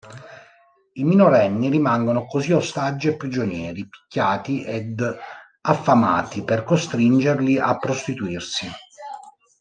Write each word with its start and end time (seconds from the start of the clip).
I 0.93 1.03
minorenni 1.03 1.69
rimangono 1.69 2.25
così 2.25 2.53
ostaggi 2.53 3.07
e 3.09 3.15
prigionieri, 3.17 3.87
picchiati 3.87 4.63
ed 4.63 4.99
affamati 5.61 6.41
per 6.43 6.63
costringerli 6.63 7.59
a 7.59 7.77
prostituirsi. 7.77 8.67